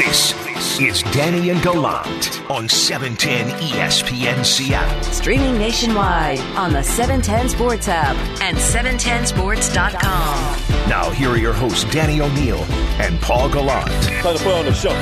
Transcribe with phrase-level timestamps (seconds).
[0.00, 0.32] This
[0.80, 5.02] is Danny and Gallant on E 710 ESPN Seattle.
[5.12, 10.88] Streaming nationwide on the 710 Sports app and 710sports.com.
[10.88, 12.64] Now, here are your hosts, Danny O'Neill
[12.98, 13.90] and Paul Gallant.
[13.90, 14.98] Time to put on the show.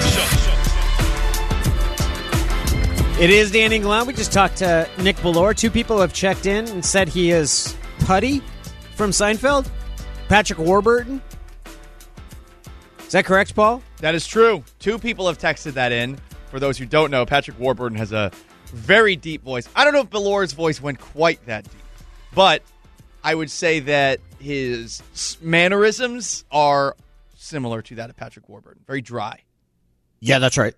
[3.23, 4.09] It is Danny Gallant.
[4.09, 5.57] We just talked to Nick Bellore.
[5.57, 8.43] Two people have checked in and said he is Puddy
[8.97, 9.71] from Seinfeld.
[10.29, 11.23] Patrick Warburton.
[12.99, 13.81] Is that correct, Paul?
[14.01, 14.63] That is true.
[14.79, 16.19] Two people have texted that in.
[16.51, 18.31] For those who don't know, Patrick Warburton has a
[18.67, 19.69] very deep voice.
[19.75, 21.83] I don't know if Bellore's voice went quite that deep,
[22.35, 22.63] but
[23.25, 25.03] I would say that his
[25.43, 26.97] mannerisms are
[27.37, 28.83] similar to that of Patrick Warburton.
[28.87, 29.43] Very dry.
[30.21, 30.75] Yeah, that's right.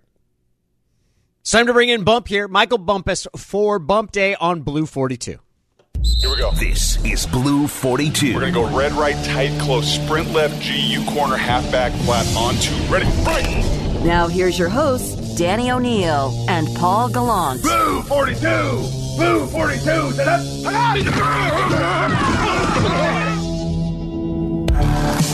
[1.42, 2.48] It's time to bring in Bump here.
[2.48, 5.38] Michael Bumpus for Bump Day on Blue 42.
[6.20, 6.50] Here we go.
[6.52, 8.34] This is Blue 42.
[8.34, 12.56] We're going to go red, right, tight, close, sprint left, GU corner, halfback, flat, on
[12.56, 12.74] two.
[12.92, 14.02] Ready, right.
[14.04, 17.62] Now here's your hosts, Danny O'Neill and Paul Gallant.
[17.62, 18.38] Blue 42.
[19.16, 19.90] Blue 42.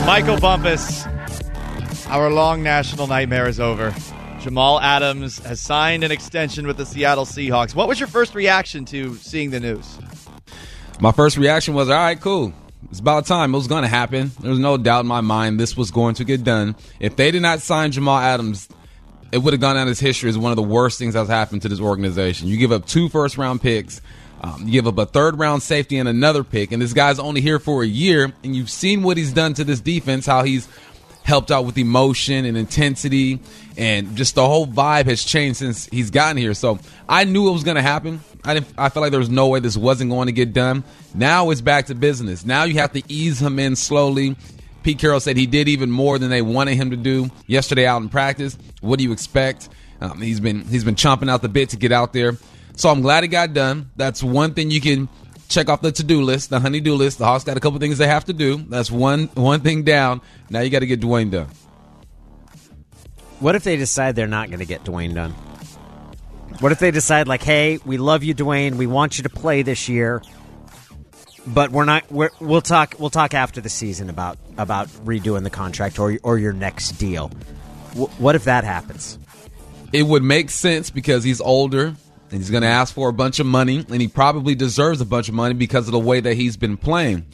[0.05, 1.05] Michael Bumpus,
[2.07, 3.93] our long national nightmare is over.
[4.39, 7.75] Jamal Adams has signed an extension with the Seattle Seahawks.
[7.75, 9.97] What was your first reaction to seeing the news?
[10.99, 12.53] My first reaction was, all right, cool.
[12.89, 13.53] It's about time.
[13.53, 14.31] It was going to happen.
[14.39, 16.75] There was no doubt in my mind this was going to get done.
[16.99, 18.67] If they did not sign Jamal Adams,
[19.31, 21.61] it would have gone down as history as one of the worst things that's happened
[21.63, 22.47] to this organization.
[22.47, 24.01] You give up two first round picks,
[24.41, 27.41] um, you give up a third round safety and another pick, and this guy's only
[27.41, 30.67] here for a year, and you've seen what he's done to this defense, how he's
[31.23, 33.39] helped out with emotion and intensity,
[33.77, 36.53] and just the whole vibe has changed since he's gotten here.
[36.53, 38.21] So I knew it was going to happen.
[38.43, 38.73] I didn't.
[38.77, 40.83] I felt like there was no way this wasn't going to get done.
[41.13, 42.45] Now it's back to business.
[42.45, 44.35] Now you have to ease him in slowly.
[44.83, 48.01] Pete Carroll said he did even more than they wanted him to do yesterday out
[48.01, 48.57] in practice.
[48.81, 49.69] What do you expect?
[50.01, 52.37] Um, he's been he's been chomping out the bit to get out there.
[52.75, 53.91] So I'm glad it got done.
[53.95, 55.09] That's one thing you can
[55.49, 57.17] check off the to-do list, the honey-do list.
[57.17, 58.57] The Hawks got a couple things they have to do.
[58.57, 60.21] That's one one thing down.
[60.49, 61.47] Now you got to get Duane done.
[63.39, 65.31] What if they decide they're not going to get Duane done?
[66.59, 68.77] What if they decide, like, hey, we love you, Duane.
[68.77, 70.23] We want you to play this year,
[71.45, 72.11] but we're not.
[72.11, 72.95] We're, we'll talk.
[72.97, 77.31] We'll talk after the season about about redoing the contract or or your next deal.
[77.89, 79.19] W- what if that happens?
[79.93, 81.95] it would make sense because he's older
[82.29, 85.05] and he's going to ask for a bunch of money, and he probably deserves a
[85.05, 87.25] bunch of money because of the way that he's been playing.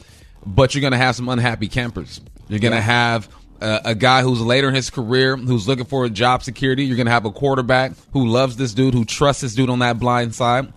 [0.46, 2.20] But you're going to have some unhappy campers.
[2.48, 3.28] You're going to have
[3.60, 6.84] a, guy who's later in his career who's looking for a job security.
[6.84, 9.78] You're going to have a quarterback who loves this dude, who trusts this dude on
[9.80, 10.72] that blind side.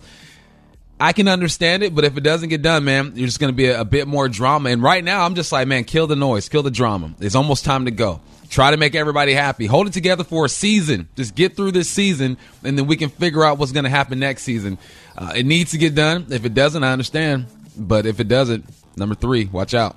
[1.00, 3.56] I can understand it, but if it doesn't get done, man, you're just going to
[3.56, 4.70] be a, a bit more drama.
[4.70, 7.14] And right now, I'm just like, man, kill the noise, kill the drama.
[7.20, 8.20] It's almost time to go.
[8.50, 9.66] Try to make everybody happy.
[9.66, 11.08] Hold it together for a season.
[11.14, 14.18] Just get through this season, and then we can figure out what's going to happen
[14.18, 14.78] next season.
[15.16, 16.26] Uh, it needs to get done.
[16.30, 17.46] If it doesn't, I understand.
[17.76, 18.64] But if it doesn't,
[18.96, 19.96] number three, watch out.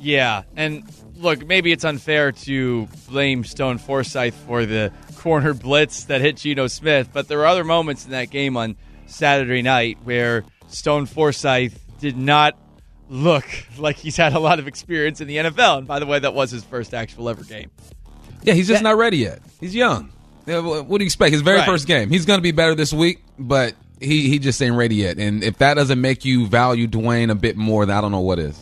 [0.00, 0.84] Yeah, and
[1.20, 6.66] look, maybe it's unfair to blame Stone Forsythe for the corner blitz that hit Geno
[6.66, 8.76] Smith, but there were other moments in that game on
[9.06, 12.56] Saturday night where Stone Forsythe did not
[13.08, 13.44] look
[13.78, 15.78] like he's had a lot of experience in the NFL.
[15.78, 17.70] And by the way, that was his first actual ever game.
[18.42, 19.40] Yeah, he's just not ready yet.
[19.60, 20.10] He's young.
[20.46, 21.32] What do you expect?
[21.32, 21.66] His very Right.
[21.66, 22.08] first game.
[22.08, 25.18] He's going to be better this week, but he, he just ain't ready yet.
[25.18, 28.20] And if that doesn't make you value Duane a bit more, then I don't know
[28.20, 28.58] what is.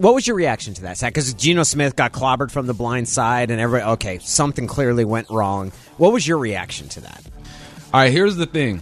[0.00, 1.12] What was your reaction to that, Zach?
[1.12, 5.28] Because Geno Smith got clobbered from the blind side, and everybody, okay, something clearly went
[5.28, 5.72] wrong.
[5.98, 7.22] What was your reaction to that?
[7.92, 8.80] All right, here's the thing.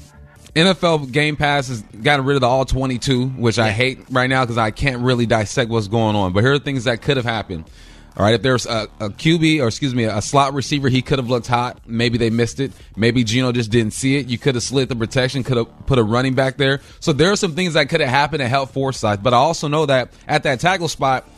[0.55, 4.45] NFL Game Pass has gotten rid of the all 22, which I hate right now
[4.45, 6.33] because I can't really dissect what's going on.
[6.33, 7.69] But here are things that could have happened.
[8.17, 11.19] All right, if there's a, a QB or excuse me, a slot receiver, he could
[11.19, 11.79] have looked hot.
[11.87, 12.73] Maybe they missed it.
[12.97, 14.27] Maybe Geno just didn't see it.
[14.27, 16.81] You could have slid the protection, could have put a running back there.
[16.99, 19.23] So there are some things that could have happened to help Forsythe.
[19.23, 21.29] But I also know that at that tackle spot,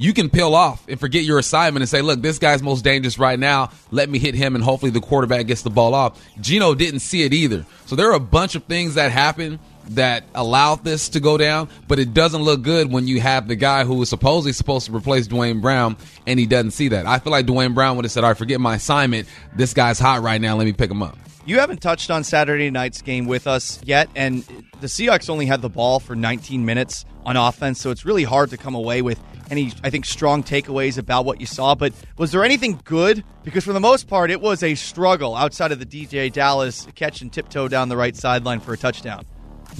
[0.00, 3.18] you can peel off and forget your assignment and say, look, this guy's most dangerous
[3.18, 3.70] right now.
[3.90, 6.24] Let me hit him and hopefully the quarterback gets the ball off.
[6.40, 7.66] Geno didn't see it either.
[7.86, 9.58] So there are a bunch of things that happen
[9.90, 13.56] that allowed this to go down, but it doesn't look good when you have the
[13.56, 15.96] guy who was supposedly supposed to replace Duane Brown
[16.26, 17.06] and he doesn't see that.
[17.06, 19.28] I feel like Duane Brown would have said, all right, forget my assignment.
[19.56, 20.56] This guy's hot right now.
[20.56, 21.16] Let me pick him up.
[21.46, 24.42] You haven't touched on Saturday night's game with us yet, and
[24.82, 28.50] the Seahawks only had the ball for 19 minutes on offense, so it's really hard
[28.50, 29.18] to come away with
[29.50, 31.74] any, I think, strong takeaways about what you saw.
[31.74, 33.24] But was there anything good?
[33.44, 37.22] Because for the most part, it was a struggle outside of the DJ Dallas catch
[37.22, 39.24] and tiptoe down the right sideline for a touchdown.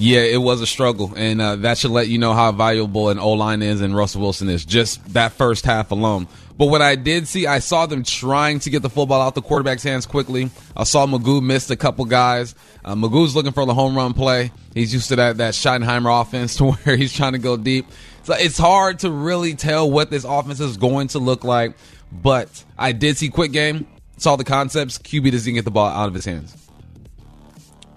[0.01, 3.19] Yeah, it was a struggle, and uh, that should let you know how valuable an
[3.19, 4.63] O line is and Russell Wilson is.
[4.63, 6.29] Just that first half alone.
[6.57, 9.41] But what I did see, I saw them trying to get the football out the
[9.41, 10.51] quarterback's hands quickly.
[10.75, 12.55] I saw Magoo missed a couple guys.
[12.83, 14.51] Uh, Magoo's looking for the home run play.
[14.73, 17.85] He's used to that that Schottenheimer offense to where he's trying to go deep.
[18.23, 21.75] So it's hard to really tell what this offense is going to look like.
[22.09, 23.85] But I did see quick game,
[24.15, 24.97] saw the concepts.
[24.97, 26.55] QB doesn't get the ball out of his hands.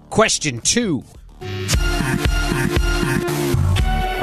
[0.09, 1.05] Question two.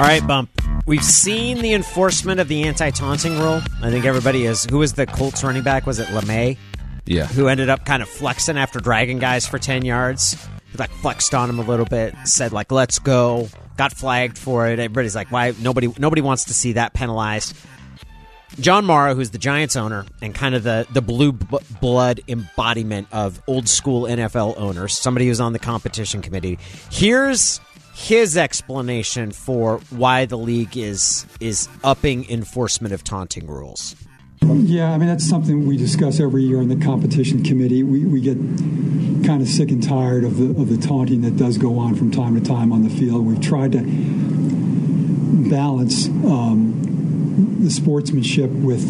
[0.01, 0.51] All right, Bump.
[0.87, 3.63] We've seen the enforcement of the anti-taunting rule.
[3.83, 4.65] I think everybody is.
[4.65, 5.87] Who was the Colts running back?
[5.87, 6.57] Was it LeMay?
[7.05, 7.27] Yeah.
[7.27, 10.37] Who ended up kind of flexing after dragging guys for ten yards?
[10.73, 14.69] He like flexed on him a little bit, said like "Let's go." Got flagged for
[14.69, 14.79] it.
[14.79, 17.57] Everybody's like, "Why?" Nobody, nobody wants to see that penalized.
[18.59, 23.09] John Mara, who's the Giants owner and kind of the, the blue b- blood embodiment
[23.13, 26.59] of old school NFL owners, somebody who's on the competition committee,
[26.91, 27.61] here's
[27.95, 33.95] his explanation for why the league is is upping enforcement of taunting rules.
[34.43, 37.83] Yeah, I mean, that's something we discuss every year in the competition committee.
[37.83, 38.37] We, we get
[39.27, 42.11] kind of sick and tired of the, of the taunting that does go on from
[42.11, 43.27] time to time on the field.
[43.27, 43.83] We've tried to
[45.51, 46.80] balance um,
[47.63, 48.83] the sportsmanship with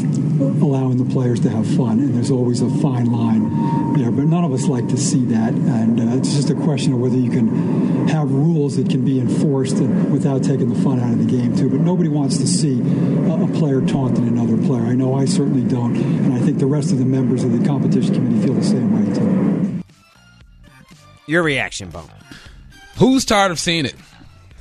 [0.63, 4.11] allowing the players to have fun, and there's always a fine line there.
[4.11, 7.01] But none of us like to see that, and uh, it's just a question of
[7.01, 11.13] whether you can have rules that can be enforced and, without taking the fun out
[11.13, 11.69] of the game too.
[11.69, 14.83] But nobody wants to see a, a player taunting another player.
[14.83, 17.67] I know I certainly don't, and I think the rest of the members of the
[17.67, 19.83] competition committee feel the same way too.
[21.27, 22.11] Your reaction, Bone.
[22.99, 23.95] Who's tired of seeing it?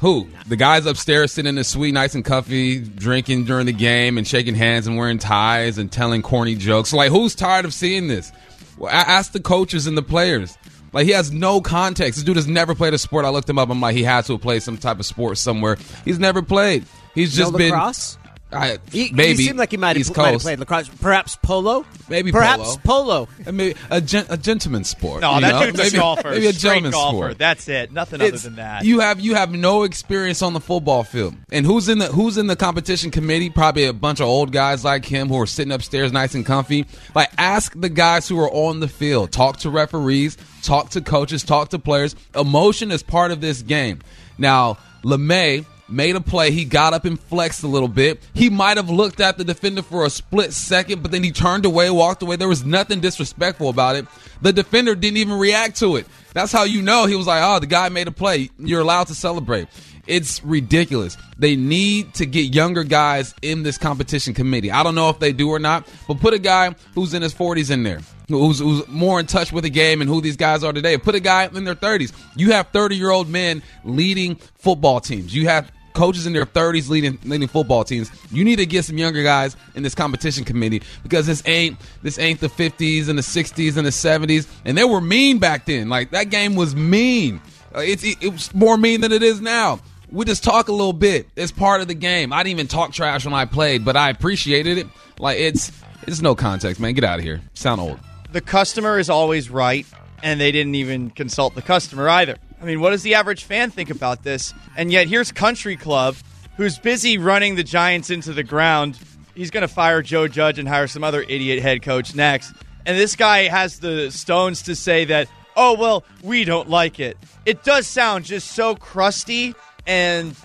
[0.02, 0.30] Who?
[0.48, 4.26] The guys upstairs sitting in the suite, nice and comfy, drinking during the game and
[4.26, 6.94] shaking hands and wearing ties and telling corny jokes.
[6.94, 8.32] Like, who's tired of seeing this?
[8.78, 10.58] Well, ask the coaches and the players.
[10.94, 12.16] Like, he has no context.
[12.18, 13.26] This dude has never played a sport.
[13.26, 13.70] I looked him up.
[13.70, 15.78] I'm like, he has to have played some type of sport somewhere.
[16.06, 16.86] He's never played.
[17.14, 17.72] He's just no been.
[17.72, 18.18] lacrosse?
[18.52, 20.46] I, He, maybe he seemed like he might have, East might have Coast.
[20.46, 20.90] played lacrosse.
[20.90, 21.86] Perhaps polo?
[22.10, 23.28] Maybe Perhaps polo.
[23.46, 25.22] I mean, a, gen- a gentleman's sport.
[25.22, 25.66] No, that know?
[25.68, 26.32] dude's a maybe, golfer.
[26.32, 27.18] Maybe a gentleman's golfer.
[27.18, 27.38] sport.
[27.38, 27.92] That's it.
[27.92, 28.86] Nothing It's- other than that.
[28.86, 31.36] You have you have no experience on the football field.
[31.52, 33.52] And who's in the who's in the competition committee?
[33.52, 36.88] Probably a bunch of old guys like him who are sitting upstairs nice and comfy.
[37.14, 39.32] Like ask the guys who are on the field.
[39.32, 42.16] Talk to referees, talk to coaches, talk to players.
[42.34, 44.00] Emotion is part of this game.
[44.40, 46.52] Now, LeMay made a play.
[46.52, 48.22] He got up and flexed a little bit.
[48.34, 51.66] He might have looked at the defender for a split second, but then he turned
[51.66, 52.36] away, walked away.
[52.36, 54.06] There was nothing disrespectful about it.
[54.42, 56.08] The defender didn't even react to it.
[56.34, 58.50] That's how you know he was like, oh, the guy made a play.
[58.58, 59.68] You're allowed to celebrate.
[60.08, 61.18] It's ridiculous.
[61.38, 64.72] They need to get younger guys in this competition committee.
[64.72, 67.34] I don't know if they do or not, but put a guy who's in his
[67.34, 70.64] 40s in there, who's, who's more in touch with the game and who these guys
[70.64, 70.98] are today.
[70.98, 72.12] Put a guy in their 30s.
[72.36, 75.36] You have 30 year old men leading football teams.
[75.36, 78.12] You have coaches in their 30s leading leading football teams.
[78.32, 82.20] You need to get some younger guys in this competition committee because this ain't this
[82.20, 85.90] ain't the 50s and the 60s and the 70s and they were mean back then.
[85.90, 87.42] Like that game was mean.
[87.76, 89.80] Uh, it's it, was more mean than it is now.
[90.12, 91.28] We just talk a little bit.
[91.36, 92.34] It's part of the game.
[92.34, 94.88] I didn't even talk trash when I played, but I appreciated it.
[95.20, 95.72] Like it's
[96.08, 96.94] it's no context, man.
[96.94, 97.42] Get out of here.
[97.54, 98.00] Sound old.
[98.32, 99.86] the customer is always right,
[100.24, 102.38] and they didn't even consult the customer either.
[102.62, 104.54] I mean, what does the average fan think about this?
[104.76, 106.16] And yet, here's Country Club,
[106.58, 109.00] who's busy running the Giants into the ground.
[109.34, 112.54] He's going to fire Joe Judge and hire some other idiot head coach next.
[112.86, 117.18] And this guy has the stones to say that, oh, well, we don't like it.
[117.46, 119.56] It does sound just so crusty
[119.88, 120.36] and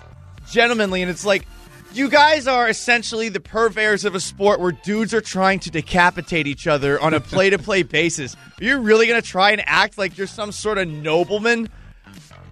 [0.49, 1.01] gentlemanly.
[1.01, 1.45] And it's like,
[1.93, 6.45] you guys are essentially the purveyors of a sport where dudes are trying to decapitate
[6.45, 8.35] each other on a play to play basis.
[8.59, 11.69] Are you really going to try and act like you're some sort of nobleman?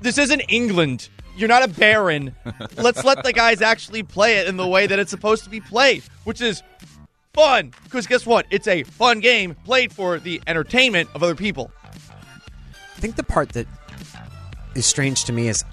[0.03, 1.07] This isn't England.
[1.37, 2.35] You're not a baron.
[2.77, 5.61] Let's let the guys actually play it in the way that it's supposed to be
[5.61, 6.61] played, which is
[7.33, 7.71] fun.
[7.85, 8.45] Because guess what?
[8.49, 11.71] It's a fun game played for the entertainment of other people.
[11.85, 13.65] I think the part that
[14.75, 15.63] is strange to me is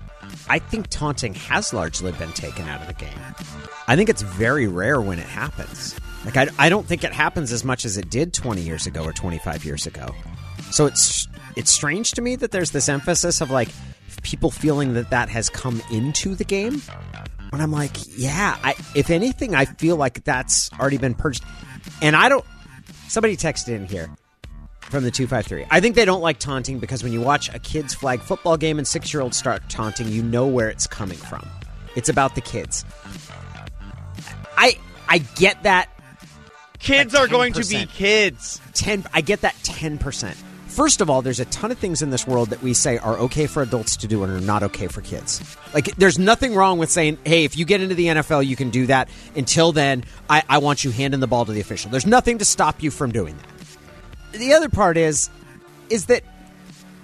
[0.49, 3.19] I think taunting has largely been taken out of the game.
[3.89, 5.99] I think it's very rare when it happens.
[6.25, 9.03] Like I, I don't think it happens as much as it did 20 years ago
[9.03, 10.15] or 25 years ago.
[10.71, 11.27] So it's
[11.57, 13.69] it's strange to me that there's this emphasis of like
[14.23, 16.83] people feeling that that has come into the game.
[17.51, 21.45] When I'm like, yeah, I, if anything, I feel like that's already been purged.
[22.01, 22.45] And I don't.
[23.09, 24.09] Somebody texted in here
[24.83, 25.67] from the 253.
[25.69, 28.79] I think they don't like taunting because when you watch a kid's flag football game
[28.79, 31.49] and six year olds start taunting, you know where it's coming from.
[31.97, 32.85] It's about the kids.
[34.57, 34.79] I
[35.09, 35.89] I get that
[36.81, 38.61] Kids Like are going to be kids.
[38.75, 40.35] 10 I get that 10%.
[40.71, 43.19] First of all, there's a ton of things in this world that we say are
[43.19, 45.57] okay for adults to do and are not okay for kids.
[45.75, 48.71] Like, there's nothing wrong with saying, hey, if you get into the NFL, you can
[48.71, 49.09] do that.
[49.35, 51.91] Until then, I, I want you handing the ball to the official.
[51.91, 54.39] There's nothing to stop you from doing that.
[54.39, 55.29] The other part is,
[55.91, 56.23] is that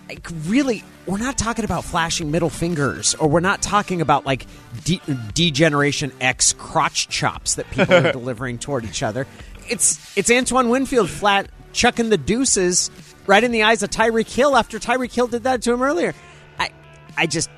[0.08, 4.46] like really we're not talking about flashing middle fingers or we're not talking about like
[4.84, 5.00] de-
[5.34, 9.26] degeneration x crotch chops that people are delivering toward each other
[9.68, 12.90] it's it's antoine winfield flat chucking the deuces
[13.26, 16.14] right in the eyes of tyreek hill after tyreek hill did that to him earlier
[16.58, 16.70] i
[17.16, 17.50] i just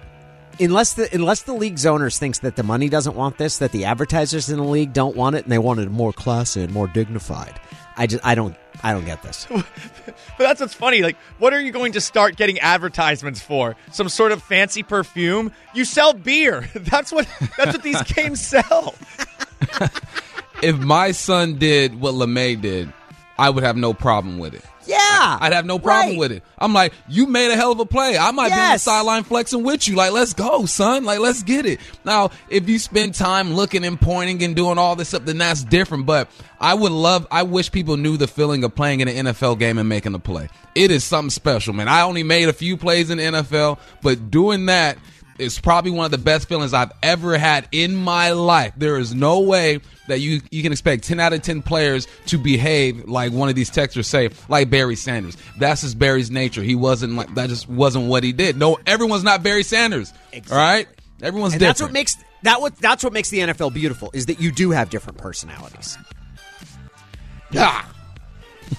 [0.61, 3.85] unless the unless the league's owners thinks that the money doesn't want this that the
[3.85, 6.87] advertisers in the league don't want it and they want it more classy and more
[6.89, 7.61] dignified
[7.97, 9.47] i just i don't i don't get this
[10.39, 11.03] But that's what's funny.
[11.03, 13.75] Like, what are you going to start getting advertisements for?
[13.91, 15.53] Some sort of fancy perfume?
[15.75, 16.69] You sell beer.
[16.75, 17.27] That's what.
[17.57, 18.95] That's what these games sell.
[20.61, 22.93] If my son did what LeMay did,
[23.39, 24.65] I would have no problem with it.
[24.89, 26.19] Yeah I'd have no problem right.
[26.19, 26.43] with it.
[26.59, 28.17] I'm like, you made a hell of a play.
[28.17, 29.95] I might be on the sideline flexing with you.
[29.95, 31.05] Like, let's go, son.
[31.05, 31.81] Like, let's get it.
[32.05, 35.63] Now, if you spend time looking and pointing and doing all this stuff, then that's
[35.63, 36.07] different.
[36.07, 36.31] But
[36.61, 39.79] I would love, I wish people knew the feeling of playing in an NFL game
[39.79, 40.49] and making a play.
[40.75, 41.89] It is something special, man.
[41.89, 44.99] I only made a few plays in the NFL, but doing that
[45.39, 48.73] is probably one of the best feelings I've ever had in my life.
[48.77, 52.39] There is no way that you you can expect 10 out of 10 players to
[52.39, 55.37] behave like one of these texters say, like Barry Sanders.
[55.59, 56.63] That's just Barry's nature.
[56.63, 58.57] He wasn't like that just wasn't what he did.
[58.57, 60.13] No, everyone's not Barry Sanders.
[60.51, 60.89] All right?
[61.23, 61.79] Everyone's and different.
[61.79, 64.71] that's what makes that what that's what makes the NFL beautiful is that you do
[64.71, 65.97] have different personalities.
[67.51, 67.85] Yeah.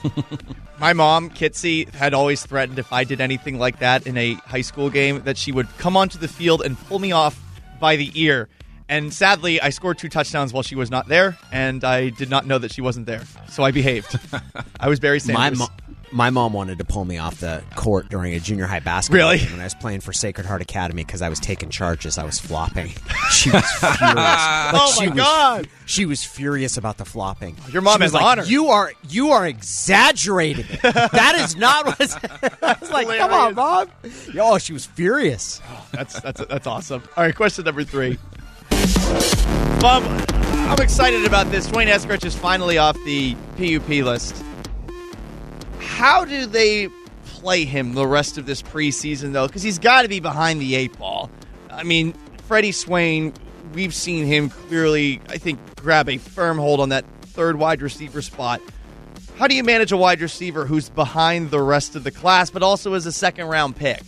[0.79, 4.61] My mom, Kitsy, had always threatened if I did anything like that in a high
[4.61, 7.37] school game that she would come onto the field and pull me off
[7.81, 8.47] by the ear.
[8.89, 12.47] And sadly, I scored two touchdowns while she was not there, and I did not
[12.47, 13.21] know that she wasn't there.
[13.49, 14.17] So I behaved.
[14.79, 15.59] I was Barry My Sanders.
[15.59, 15.67] mo-
[16.11, 19.37] my mom wanted to pull me off the court during a junior high basketball Really?
[19.37, 22.17] game when I was playing for Sacred Heart Academy because I was taking charges.
[22.17, 22.91] I was flopping.
[23.29, 24.01] She was furious.
[24.01, 25.67] Like, Oh, she my was- God.
[25.85, 27.57] She was furious about the flopping.
[27.71, 28.43] Your mom She was has like, honor.
[28.43, 30.81] You are you are exaggerating it.
[30.81, 32.01] that is not what.
[32.63, 33.87] I was like, come on, mom.
[34.39, 35.61] Oh, she was furious.
[35.91, 37.03] That's that's that's awesome.
[37.17, 38.17] All right, question number three.
[39.79, 40.03] Bob,
[40.69, 41.67] I'm excited about this.
[41.67, 44.35] D'Wayne Eskridge is finally off the PUP list.
[45.79, 46.89] How do they
[47.25, 49.47] play him the rest of this preseason, though?
[49.47, 51.29] Because he's got to be behind the eight ball.
[51.69, 52.13] I mean,
[52.47, 53.33] Freddie Swain,
[53.73, 58.21] we've seen him clearly, I think, grab a firm hold on that third wide receiver
[58.21, 58.61] spot.
[59.37, 62.63] How do you manage a wide receiver who's behind the rest of the class, but
[62.63, 64.01] also is a second round pick?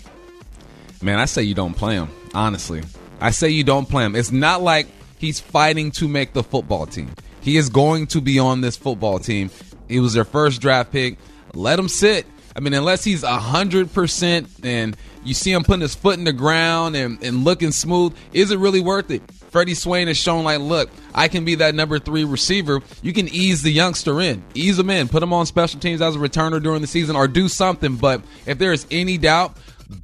[1.01, 2.09] Man, I say you don't play him.
[2.33, 2.83] Honestly,
[3.21, 4.15] I say you don't play him.
[4.15, 4.87] It's not like
[5.19, 7.11] he's fighting to make the football team.
[7.41, 9.51] He is going to be on this football team.
[9.87, 11.17] He was their first draft pick.
[11.53, 12.25] Let him sit.
[12.55, 16.33] I mean, unless he's hundred percent and you see him putting his foot in the
[16.33, 19.21] ground and, and looking smooth, is it really worth it?
[19.51, 22.81] Freddie Swain has shown like, look, I can be that number three receiver.
[23.01, 26.15] You can ease the youngster in, ease him in, put him on special teams as
[26.15, 27.97] a returner during the season, or do something.
[27.97, 29.57] But if there is any doubt,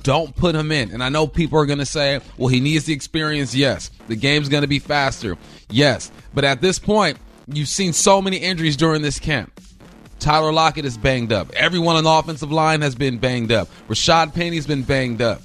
[0.04, 0.92] don't put him in.
[0.92, 3.56] And I know people are going to say, well, he needs the experience.
[3.56, 3.92] Yes.
[4.08, 5.38] The game's going to be faster.
[5.70, 6.12] Yes.
[6.34, 7.18] But at this point,
[7.48, 9.60] you've seen so many injuries during this camp.
[10.20, 11.54] Tyler Lockett is banged up.
[11.54, 13.70] Everyone on the offensive line has been banged up.
[13.88, 15.42] Rashaad Penny's been banged up.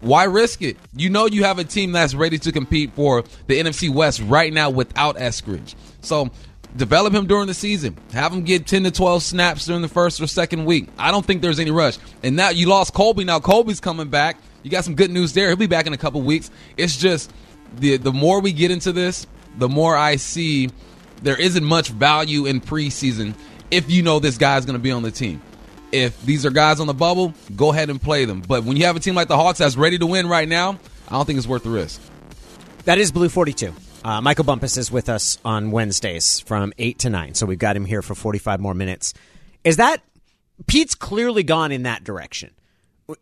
[0.00, 0.76] Why risk it?
[0.94, 4.52] You know you have a team that's ready to compete for the NFC West right
[4.52, 5.74] now without Eskridge.
[6.02, 6.30] So
[6.76, 7.96] develop him during the season.
[8.12, 10.88] Have him get 10 to 12 snaps during the first or second week.
[10.98, 11.98] I don't think there's any rush.
[12.22, 13.24] And now you lost Colby.
[13.24, 14.36] Now Colby's coming back.
[14.62, 15.48] You got some good news there.
[15.48, 16.50] He'll be back in a couple weeks.
[16.76, 17.32] It's just
[17.76, 20.70] the the more we get into this, the more I see
[21.22, 23.34] there isn't much value in preseason
[23.70, 25.42] if you know this guy's going to be on the team.
[25.90, 28.42] If these are guys on the bubble, go ahead and play them.
[28.46, 30.78] But when you have a team like the Hawks that's ready to win right now,
[31.08, 32.00] I don't think it's worth the risk.
[32.84, 33.74] That is Blue 42.
[34.04, 37.34] Uh, Michael Bumpus is with us on Wednesdays from 8 to 9.
[37.34, 39.14] So we've got him here for 45 more minutes.
[39.64, 40.02] Is that.
[40.66, 42.50] Pete's clearly gone in that direction.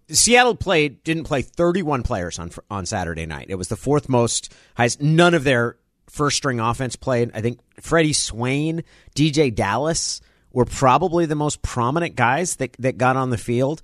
[0.08, 3.46] Seattle played didn't play 31 players on on Saturday night.
[3.50, 5.00] It was the fourth most highest.
[5.00, 5.76] None of their
[6.08, 7.30] first string offense played.
[7.34, 13.16] I think Freddie Swain, DJ Dallas were probably the most prominent guys that that got
[13.16, 13.82] on the field.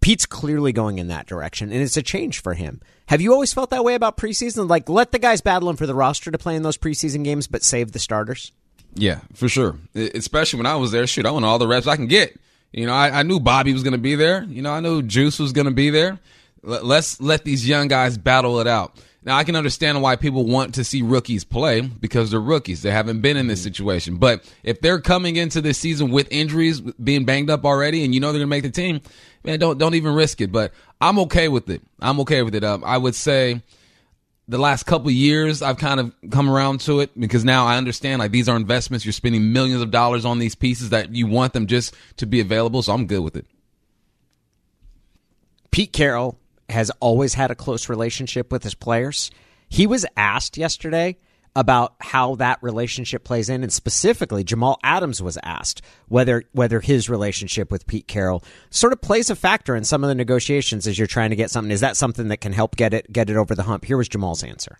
[0.00, 2.80] Pete's clearly going in that direction, and it's a change for him.
[3.08, 4.68] Have you always felt that way about preseason?
[4.68, 7.62] Like, let the guys battling for the roster to play in those preseason games, but
[7.62, 8.52] save the starters?
[8.94, 9.78] Yeah, for sure.
[9.94, 12.38] Especially when I was there, shoot, I want all the reps I can get.
[12.70, 14.44] You know, I, I knew Bobby was going to be there.
[14.44, 16.18] You know, I knew Juice was going to be there.
[16.62, 18.98] Let's let these young guys battle it out.
[19.22, 22.82] Now I can understand why people want to see rookies play because they're rookies.
[22.82, 23.68] They haven't been in this mm-hmm.
[23.68, 24.16] situation.
[24.16, 28.20] But if they're coming into this season with injuries, being banged up already, and you
[28.20, 29.00] know they're gonna make the team,
[29.48, 30.52] man, don't don't even risk it.
[30.52, 31.82] But I'm okay with it.
[32.00, 32.64] I'm okay with it.
[32.64, 33.62] Um, I would say
[34.46, 38.20] the last couple years I've kind of come around to it because now I understand
[38.20, 39.04] like these are investments.
[39.04, 42.40] You're spending millions of dollars on these pieces that you want them just to be
[42.40, 42.82] available.
[42.82, 43.46] So I'm good with it.
[45.70, 46.38] Pete Carroll
[46.68, 49.30] has always had a close relationship with his players.
[49.68, 51.16] He was asked yesterday
[51.56, 57.08] about how that relationship plays in, and specifically, Jamal Adams was asked whether whether his
[57.08, 60.98] relationship with Pete Carroll sort of plays a factor in some of the negotiations as
[60.98, 61.70] you're trying to get something.
[61.70, 63.84] Is that something that can help get it get it over the hump?
[63.84, 64.78] Here was Jamal's answer.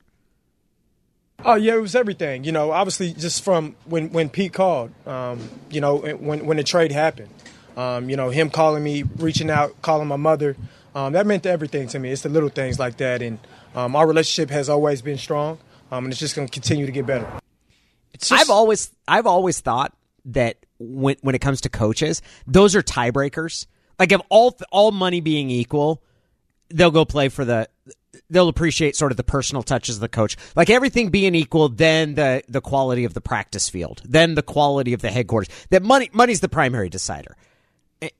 [1.44, 2.44] Oh yeah, it was everything.
[2.44, 6.64] You know, obviously just from when when Pete called, um, you know, when when the
[6.64, 7.30] trade happened,
[7.76, 10.56] um, you know, him calling me, reaching out, calling my mother,
[10.96, 12.10] um, that meant everything to me.
[12.10, 13.38] It's the little things like that, and
[13.76, 15.58] um, our relationship has always been strong,
[15.90, 17.26] um, and it's just going to continue to get better.
[18.16, 19.92] Just, I've always I've always thought
[20.26, 23.66] that when when it comes to coaches, those are tiebreakers.
[23.98, 26.02] Like if all all money being equal,
[26.70, 27.68] they'll go play for the
[28.30, 30.36] they'll appreciate sort of the personal touches of the coach.
[30.56, 34.92] Like everything being equal, then the the quality of the practice field, then the quality
[34.92, 35.48] of the headquarters.
[35.70, 37.36] That money money's the primary decider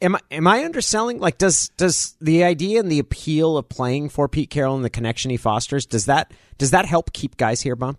[0.00, 1.18] am I am I underselling?
[1.18, 4.90] Like, does does the idea and the appeal of playing for Pete Carroll and the
[4.90, 7.97] connection he fosters does that does that help keep guys here, Bob?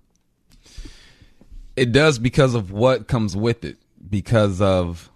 [1.76, 3.78] It does because of what comes with it,
[4.10, 5.10] because of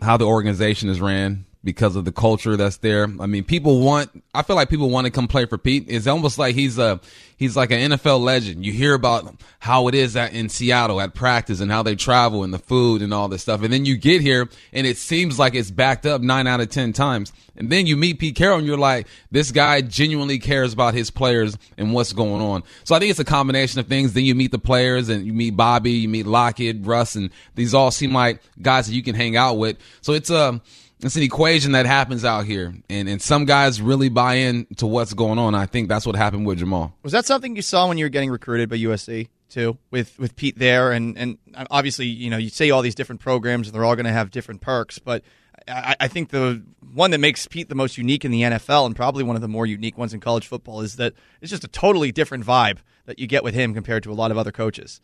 [0.00, 3.04] how the organization is ran, because of the culture that's there.
[3.04, 4.24] I mean, people want.
[4.32, 5.84] I feel like people want to come play for Pete.
[5.86, 6.98] It's almost like he's a
[7.36, 8.64] he's like an NFL legend.
[8.64, 12.42] You hear about how it is at, in Seattle at practice and how they travel
[12.42, 15.38] and the food and all this stuff, and then you get here and it seems
[15.38, 17.34] like it's backed up nine out of ten times.
[17.54, 21.10] And then you meet Pete Carroll and you're like, this guy genuinely cares about his
[21.10, 22.62] players and what's going on.
[22.84, 24.12] So I think it's a combination of things.
[24.12, 27.74] Then you meet the players and you meet Bobby, you meet Lockett, Russ, and these
[27.74, 29.76] all seem like guys that you can hang out with.
[30.02, 30.62] So it's a um,
[31.00, 34.86] it's an equation that happens out here, and and some guys really buy in to
[34.86, 35.54] what's going on.
[35.54, 36.94] I think that's what happened with Jamal.
[37.02, 40.34] Was that something you saw when you were getting recruited by USC too, with with
[40.36, 41.38] Pete there, and and
[41.70, 44.30] obviously you know you say all these different programs and they're all going to have
[44.30, 45.22] different perks, but
[45.68, 46.62] I, I think the
[46.92, 49.48] one that makes Pete the most unique in the NFL and probably one of the
[49.48, 53.18] more unique ones in college football is that it's just a totally different vibe that
[53.18, 55.00] you get with him compared to a lot of other coaches.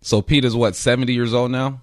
[0.00, 1.80] So Pete is what seventy years old now.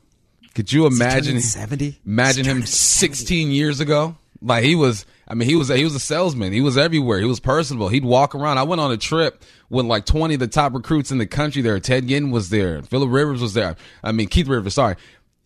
[0.56, 2.00] Could you imagine seventy?
[2.06, 4.18] Imagine him sixteen years ago.
[4.42, 5.06] Like he was.
[5.28, 6.54] I mean, he was he was a salesman.
[6.54, 7.20] He was everywhere.
[7.20, 7.90] He was personable.
[7.90, 8.58] He'd walk around.
[8.58, 11.62] I went on a trip with like twenty of the top recruits in the country.
[11.62, 12.82] There, Ted Ginn was there.
[12.82, 13.76] Philip Rivers was there.
[14.04, 14.74] I mean, Keith Rivers.
[14.74, 14.96] Sorry,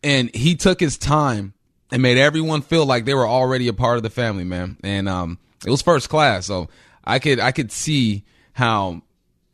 [0.04, 1.54] and he took his time
[1.92, 4.78] and made everyone feel like they were already a part of the family, man.
[4.84, 6.46] And um, it was first class.
[6.46, 6.70] So
[7.04, 9.02] I could I could see how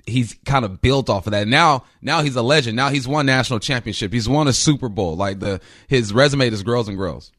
[0.10, 1.48] he's kind of built off of that.
[1.48, 2.76] Now, now he's a legend.
[2.76, 4.12] Now he's won national championship.
[4.12, 5.16] He's won a Super Bowl.
[5.16, 7.32] Like the his resume just grows and grows.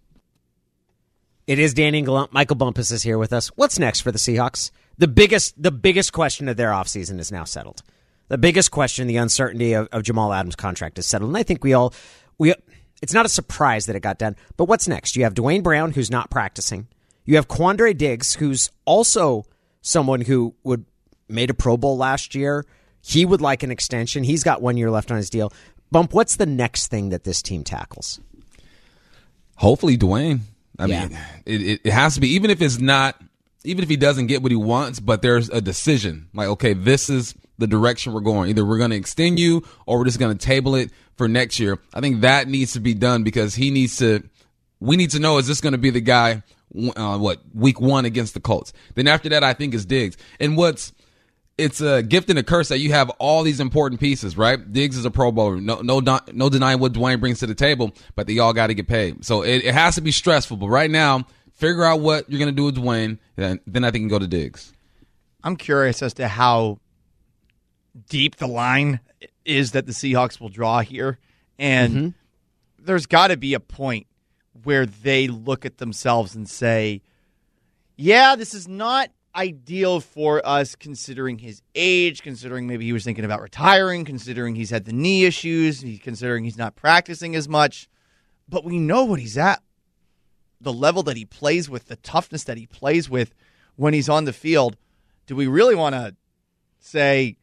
[1.47, 2.33] It is Danny Gallant.
[2.33, 3.49] Michael Bumpus is here with us.
[3.49, 4.71] What's next for the Seahawks?
[4.99, 7.83] The biggest the biggest question of their offseason is now settled.
[8.29, 11.31] The biggest question, the uncertainty of, of Jamal Adams' contract is settled.
[11.31, 11.93] And I think we all
[12.39, 12.55] we
[13.03, 14.37] it's not a surprise that it got done.
[14.57, 15.17] But what's next?
[15.17, 16.87] You have Duane Brown, who's not practicing.
[17.25, 19.45] You have Quandre Diggs, who's also
[19.83, 20.85] someone who would
[21.31, 22.65] made a Pro Bowl last year.
[23.01, 24.25] He would like an extension.
[24.25, 25.53] He's got one year left on his deal.
[25.91, 28.21] Bump, what's the next thing that this team tackles?
[29.57, 30.41] Hopefully, Duane.
[30.79, 31.07] I yeah.
[31.07, 33.21] mean, it, it has to be, even if it's not,
[33.65, 36.29] even if he doesn't get what he wants, but there's a decision.
[36.33, 38.49] Like, okay, this is the direction we're going.
[38.49, 41.61] Either we're going to extend you or we're just going to table it for next
[41.61, 41.79] year.
[41.93, 44.23] I think that needs to be done because he needs to,
[44.79, 46.43] we need to know is this going to be the guy,
[46.97, 48.73] uh, what, week one against the Colts?
[48.95, 50.17] Then after that, I think is Diggs.
[50.39, 50.95] And what's,
[51.61, 54.73] it's a gift and a curse that you have all these important pieces, right?
[54.73, 55.61] Diggs is a Pro Bowler.
[55.61, 56.01] No, no,
[56.33, 59.25] no denying what Duane brings to the table, but they all got to get paid.
[59.25, 60.57] So it, it, has to be stressful.
[60.57, 63.91] But right now, figure out what you're going to do with Duane, and then I
[63.91, 64.73] think you can go to Diggs.
[65.45, 66.81] I'm curious as to how
[68.09, 69.01] deep the line
[69.45, 71.19] is that the Seahawks will draw here,
[71.59, 72.09] and mm-hmm.
[72.79, 74.07] there's got to be a point
[74.65, 77.03] where they look at themselves and say,
[77.97, 83.25] "Yeah, this is not ideal for us considering his age, considering maybe he was thinking
[83.25, 87.89] about retiring, considering he's had the knee issues, considering he's not practicing as much.
[88.49, 89.63] But we know what he's at.
[90.61, 93.35] The level that he plays with, the toughness that he plays with
[93.77, 94.77] when he's on the field.
[95.27, 96.15] Do we really want to
[96.81, 97.37] say,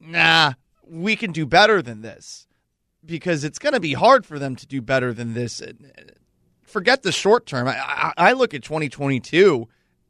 [0.00, 0.52] nah,
[0.86, 2.46] we can do better than this?
[3.04, 5.60] Because it's going to be hard for them to do better than this.
[6.62, 7.68] Forget the short term.
[7.68, 9.68] I, I look at 2022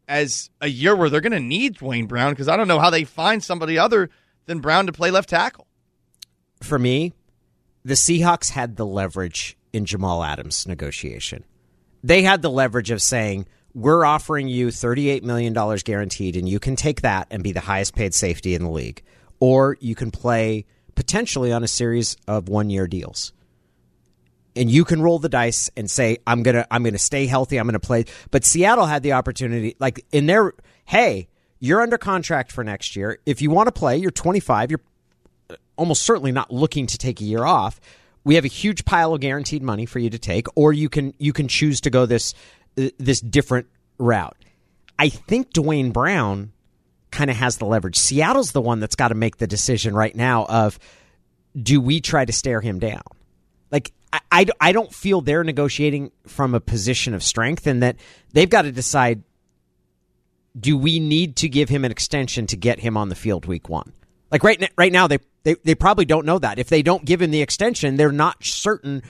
[0.09, 2.90] as a year where they're going to need Duane Brown because I don't know how
[2.90, 4.11] they find somebody other
[4.47, 5.66] than Brown to play left tackle.
[6.62, 7.12] For me,
[7.85, 11.44] the Seahawks had the leverage in Jamal Adams' negotiation.
[12.03, 16.75] They had the leverage of saying, we're offering you $38 million guaranteed, and you can
[16.75, 19.03] take that and be the highest paid safety in the league.
[19.40, 23.33] Or you can play potentially on a series of one year deals.
[24.59, 27.66] And you can roll the dice and say, I'm gonna I'm gonna stay healthy, I'm
[27.66, 28.05] gonna play.
[28.31, 30.53] But Seattle had the opportunity, like in their
[30.85, 31.29] hey,
[31.61, 33.18] you're under contract for next year.
[33.25, 34.81] If you want to play, you're 25, you're
[35.51, 37.81] uh, almost certainly not looking to take a year off.
[38.25, 41.14] We have a huge pile of guaranteed money for you to take, or you can
[41.18, 42.35] you can choose to go this
[42.77, 43.68] uh, this different
[43.99, 44.37] route.
[44.99, 46.53] I think Duane Brown
[47.11, 47.97] kind of has the leverage.
[47.97, 50.79] Seattle's the one that's got to make the decision right now of
[51.61, 53.03] do we try to stare him down?
[54.12, 57.97] I, I don't feel they're negotiating from a position of strength and that
[58.33, 59.23] they've got to decide
[60.59, 63.68] do we need to give him an extension to get him on the field week
[63.68, 63.92] one?
[64.31, 66.59] Like right, right now, they, they, they probably don't know that.
[66.59, 69.03] If they don't give him the extension, they're not certain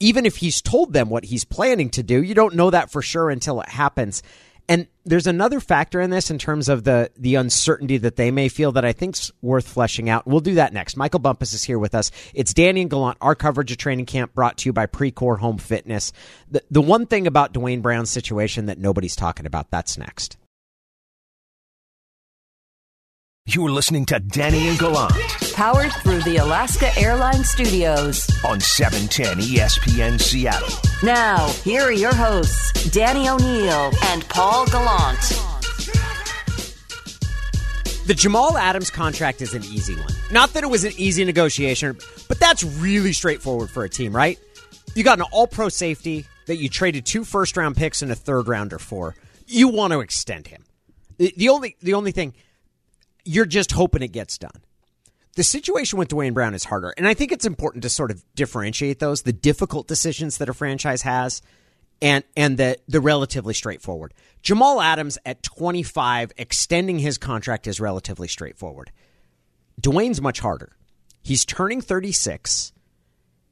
[0.00, 3.02] even if he's told them what he's planning to do, you don't know that for
[3.02, 4.22] sure until it happens.
[4.68, 8.48] And there's another factor in this in terms of the the uncertainty that they may
[8.48, 10.26] feel that I think's worth fleshing out.
[10.26, 10.96] We'll do that next.
[10.96, 12.10] Michael Bumpus is here with us.
[12.34, 15.58] It's Danny and Gallant, our coverage of training camp brought to you by Precor Home
[15.58, 16.12] Fitness.
[16.50, 20.36] The the one thing about Duane Brown's situation that nobody's talking about, that's next.
[23.48, 25.12] You're listening to Danny and Gallant
[25.54, 28.28] Powered through the Alaska Airlines Studios.
[28.44, 30.68] on 710 ESPN Seattle.
[31.04, 35.20] Now, here are your hosts, Danny O'Neill and Paul Gallant.
[38.08, 40.12] The Jamal Adams contract is an easy one.
[40.32, 44.40] Not that it was an easy negotiation, but that's really straightforward for a team, right?
[44.96, 48.16] You got an all pro safety that you traded two first round picks and a
[48.16, 49.14] third rounder for.
[49.46, 50.64] You want to extend him.
[51.18, 52.34] The, the only the only thing
[53.26, 54.62] you're just hoping it gets done.
[55.34, 58.24] The situation with Duane Brown is harder, and I think it's important to sort of
[58.34, 61.42] differentiate those the difficult decisions that a franchise has
[62.00, 64.14] and and the the relatively straightforward.
[64.40, 68.90] Jamal Adams at 25 extending his contract is relatively straightforward.
[69.78, 70.72] Duane's much harder.
[71.22, 72.72] He's turning 36.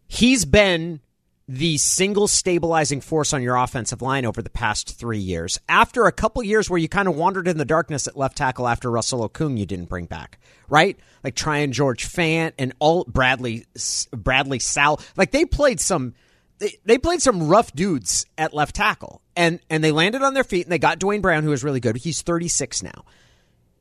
[0.06, 1.00] He's been
[1.46, 5.60] the single stabilizing force on your offensive line over the past three years.
[5.68, 8.66] After a couple years where you kind of wandered in the darkness at left tackle
[8.66, 10.98] after Russell Okung, you didn't bring back, right?
[11.22, 13.66] Like trying George Fant and all Bradley
[14.10, 16.14] Bradley Sowell, like they played some
[16.58, 20.44] they, they played some rough dudes at left tackle, and and they landed on their
[20.44, 21.96] feet and they got Duane Brown, who is really good.
[21.96, 23.04] He's 36 now.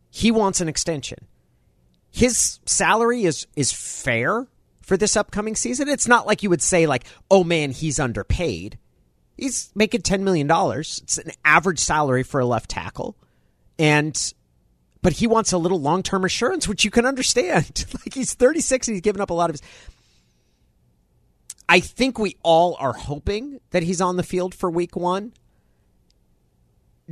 [0.09, 1.27] He wants an extension.
[2.11, 4.47] His salary is is fair
[4.83, 5.87] for this upcoming season.
[5.87, 8.77] It's not like you would say like, "Oh man, he's underpaid."
[9.35, 10.99] He's making ten million dollars.
[11.03, 13.17] It's an average salary for a left tackle,
[13.79, 14.33] and
[15.01, 17.85] but he wants a little long term assurance, which you can understand.
[17.93, 19.61] like he's thirty six and he's given up a lot of his.
[21.67, 25.33] I think we all are hoping that he's on the field for week one.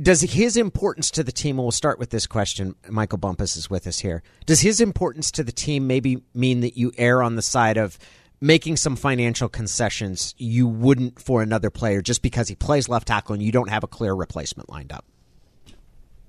[0.00, 2.74] Does his importance to the team, and we'll start with this question.
[2.88, 4.22] Michael Bumpus is with us here.
[4.46, 7.98] Does his importance to the team maybe mean that you err on the side of
[8.40, 13.34] making some financial concessions you wouldn't for another player just because he plays left tackle
[13.34, 15.04] and you don't have a clear replacement lined up?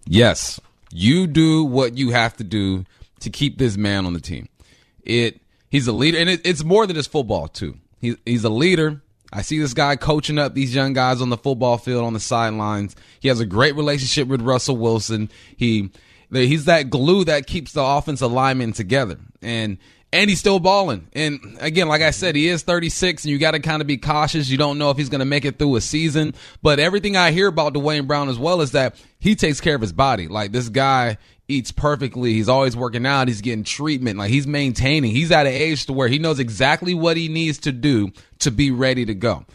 [0.06, 0.60] Yes,
[0.92, 2.86] you do what you have to do
[3.22, 4.50] to keep this man on the team.
[5.04, 7.78] It he's a leader, and it, it's more than just football too.
[8.00, 9.02] He, he's a leader.
[9.34, 12.20] I see this guy coaching up these young guys on the football field on the
[12.20, 12.96] sidelines.
[13.20, 15.30] He has a great relationship with Russell Wilson.
[15.58, 15.90] He
[16.32, 19.20] he's that glue that keeps the offensive linemen together.
[19.42, 19.80] And
[20.14, 21.08] and he's still balling.
[21.14, 23.98] And again, like I said, he is 36, and you got to kind of be
[23.98, 24.48] cautious.
[24.48, 26.36] You don't know if he's going to make it through a season.
[26.62, 29.82] But everything I hear about Duane Brown as well is that he takes care of
[29.82, 30.28] his body.
[30.28, 31.18] Like this guy
[31.48, 32.34] eats perfectly.
[32.34, 33.28] He's always working out.
[33.28, 34.20] He's getting treatment.
[34.20, 35.12] Like he's maintaining.
[35.12, 38.12] He's at an age to where he knows exactly what he needs to do
[38.44, 39.46] to be ready to go.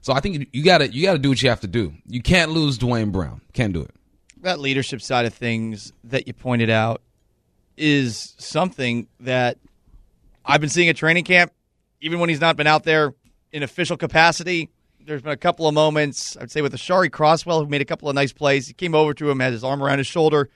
[0.00, 1.92] So I think you got to you got to do what you have to do.
[2.06, 3.40] You can't lose Duane Brown.
[3.52, 3.90] Can't do it.
[4.42, 7.02] That leadership side of things that you pointed out
[7.76, 9.58] is something that
[10.44, 11.52] I've been seeing at training camp,
[12.00, 13.14] even when he's not been out there
[13.52, 14.70] in official capacity.
[15.00, 18.08] There's been a couple of moments, I'd say, with Ashari Crosswell, who made a couple
[18.08, 18.66] of nice plays.
[18.66, 20.50] He came over to him, had his arm around his shoulder.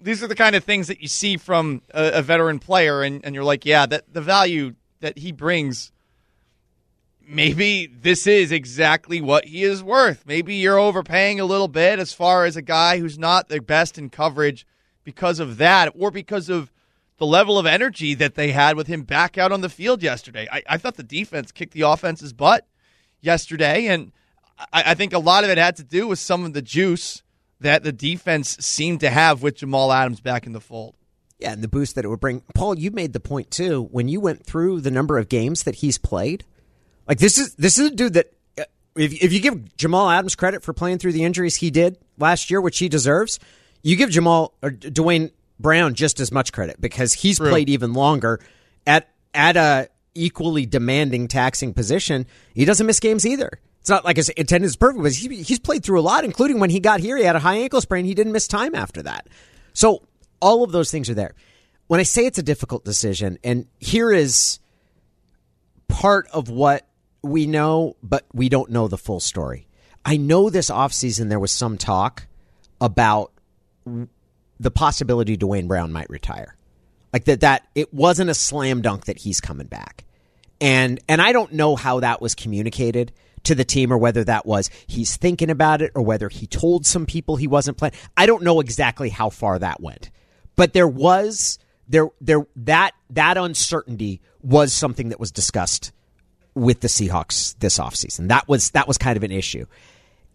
[0.00, 3.24] These are the kind of things that you see from a, a veteran player, and,
[3.24, 5.92] and you're like, yeah, that the value that he brings.
[7.26, 10.24] Maybe this is exactly what he is worth.
[10.26, 13.98] Maybe you're overpaying a little bit as far as a guy who's not the best
[13.98, 14.66] in coverage
[15.04, 16.70] because of that, or because of
[17.18, 20.48] the level of energy that they had with him back out on the field yesterday.
[20.50, 22.66] I, I thought the defense kicked the offense's butt
[23.20, 24.12] yesterday, and
[24.72, 27.22] I, I, think a lot of it had to do with some of the juice
[27.60, 30.96] that the defense seemed to have with Jamal Adams back in the fold.
[31.38, 32.42] Yeah, and the boost that it would bring.
[32.54, 35.76] Paul, you made the point too when you went through the number of games that
[35.76, 36.44] he's played.
[37.08, 38.64] Like this is this is a dude that uh,
[38.96, 42.50] if if you give Jamal Adams credit for playing through the injuries he did last
[42.50, 43.38] year, which he deserves,
[43.82, 47.50] you give Jamal or Duane Brown just as much credit because he's True.
[47.50, 48.40] played even longer
[48.86, 52.26] at at a equally demanding, taxing position.
[52.54, 53.50] He doesn't miss games either.
[53.80, 56.58] It's not like his attendance is perfect, but he, he's played through a lot, including
[56.58, 57.18] when he got here.
[57.18, 58.06] He had a high ankle sprain.
[58.06, 59.26] He didn't miss time after that.
[59.74, 60.02] So
[60.40, 61.34] all of those things are there.
[61.86, 64.58] When I say it's a difficult decision, and here is
[65.86, 66.86] part of what
[67.24, 69.66] we know, but we don't know the full story.
[70.04, 72.26] I know this offseason there was some talk
[72.80, 73.32] about
[74.60, 76.56] the possibility Duane Brown might retire.
[77.12, 80.04] Like that that it wasn't a slam dunk that he's coming back.
[80.60, 83.12] And and I don't know how that was communicated
[83.44, 86.86] to the team or whether that was he's thinking about it or whether he told
[86.86, 87.94] some people he wasn't playing.
[88.16, 90.10] I don't know exactly how far that went.
[90.56, 91.58] But there was
[91.88, 95.92] there there that that uncertainty was something that was discussed
[96.54, 98.28] with the Seahawks this offseason.
[98.28, 99.66] That was that was kind of an issue.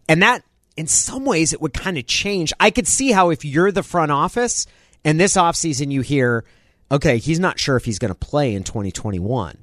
[0.08, 0.42] And that
[0.76, 2.52] in some ways it would kind of change.
[2.60, 4.66] I could see how if you're the front office
[5.04, 6.44] and this offseason you hear,
[6.90, 9.58] okay, he's not sure if he's going to play in 2021.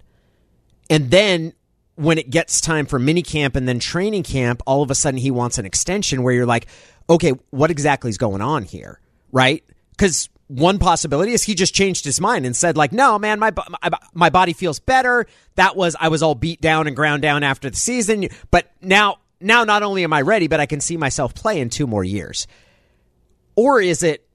[0.89, 1.53] And then
[1.95, 5.19] when it gets time for mini camp and then training camp, all of a sudden
[5.19, 6.67] he wants an extension where you're like,
[7.09, 8.99] okay, what exactly is going on here?
[9.31, 9.63] Right?
[9.91, 13.51] Because one possibility is he just changed his mind and said like, no, man, my,
[14.13, 15.25] my, body feels better.
[15.55, 18.29] That was, I was all beat down and ground down after the season.
[18.49, 21.69] But now, now not only am I ready, but I can see myself play in
[21.69, 22.47] two more years.
[23.55, 24.25] Or is it,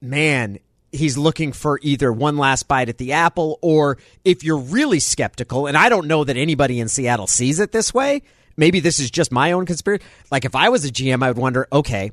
[0.00, 0.60] man,
[0.92, 5.66] he's looking for either one last bite at the apple or if you're really skeptical,
[5.66, 8.22] and I don't know that anybody in Seattle sees it this way,
[8.56, 10.04] maybe this is just my own conspiracy.
[10.30, 12.12] Like if I was a GM, I would wonder, okay,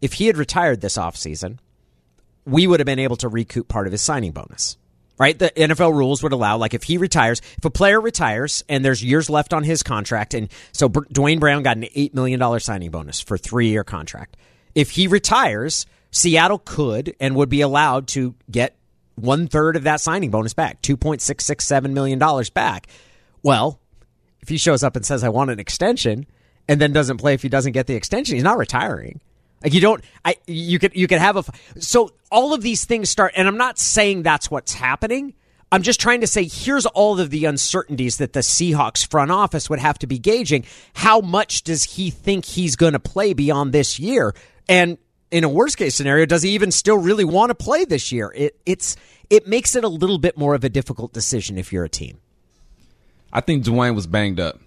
[0.00, 1.58] if he had retired this offseason,
[2.46, 4.76] we would have been able to recoup part of his signing bonus.
[5.18, 5.38] Right?
[5.38, 9.02] The NFL rules would allow, like, if he retires, if a player retires and there's
[9.02, 13.20] years left on his contract, and so Duane Brown got an $8 million signing bonus
[13.20, 14.36] for three year contract.
[14.74, 18.76] If he retires, Seattle could and would be allowed to get
[19.14, 22.18] one third of that signing bonus back, $2.667 million
[22.52, 22.86] back.
[23.42, 23.80] Well,
[24.40, 26.26] if he shows up and says, I want an extension,
[26.68, 29.20] and then doesn't play if he doesn't get the extension, he's not retiring.
[29.66, 31.44] Like you don't, I you could you could have a
[31.80, 35.34] so all of these things start, and I'm not saying that's what's happening.
[35.72, 39.68] I'm just trying to say here's all of the uncertainties that the Seahawks front office
[39.68, 40.66] would have to be gauging.
[40.94, 44.36] How much does he think he's going to play beyond this year?
[44.68, 44.98] And
[45.32, 48.32] in a worst case scenario, does he even still really want to play this year?
[48.36, 48.94] It it's
[49.30, 52.20] it makes it a little bit more of a difficult decision if you're a team.
[53.32, 54.60] I think Duane was banged up.